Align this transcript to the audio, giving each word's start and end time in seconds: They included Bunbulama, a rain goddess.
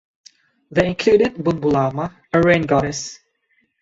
They 0.71 0.87
included 0.87 1.35
Bunbulama, 1.35 2.11
a 2.33 2.41
rain 2.41 2.63
goddess. 2.63 3.19